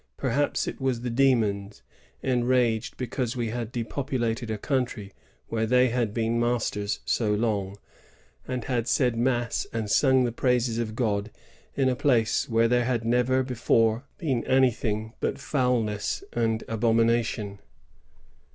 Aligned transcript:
Perhaps 0.17 0.65
it 0.67 0.81
was 0.81 1.01
the 1.01 1.11
demons, 1.11 1.83
enraged 2.23 2.97
because 2.97 3.35
we 3.35 3.49
had 3.51 3.71
depopulated 3.71 4.49
a 4.49 4.57
country 4.57 5.13
where 5.49 5.67
they 5.67 5.89
had 5.89 6.11
been 6.11 6.39
masters 6.39 7.01
so 7.05 7.31
long, 7.35 7.77
and 8.47 8.63
had 8.63 8.87
said 8.87 9.15
mass 9.15 9.67
and 9.71 9.91
sung 9.91 10.23
the 10.23 10.31
praises 10.31 10.79
of 10.79 10.99
Ood 10.99 11.29
in 11.75 11.87
a 11.87 11.95
place 11.95 12.49
where 12.49 12.67
there 12.67 12.85
had 12.85 13.05
never 13.05 13.43
before 13.43 14.05
been 14.17 14.43
anything 14.45 15.13
but 15.19 15.37
foulness 15.37 16.23
and 16.33 16.63
abomination. 16.67 17.59